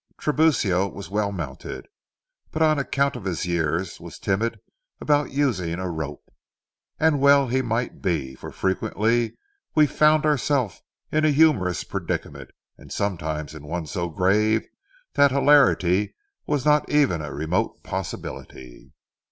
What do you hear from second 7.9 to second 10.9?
be, for frequently we found ourselves